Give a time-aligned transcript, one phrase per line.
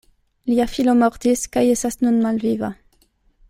[0.51, 2.73] Lia filo mortis kaj estas nun malviva.